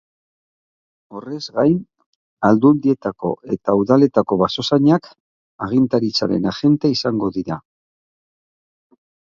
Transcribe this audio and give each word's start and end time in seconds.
Horrez 1.17 1.41
gain, 1.57 1.75
aldundietako 2.49 3.31
eta 3.57 3.77
udaletako 3.83 4.39
basozainak 4.45 5.11
agintaritzaren 5.69 6.51
agente 6.55 6.95
izango 6.99 7.33
dira. 7.39 7.63